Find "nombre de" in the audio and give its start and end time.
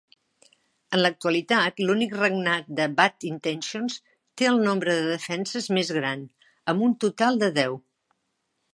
4.67-5.07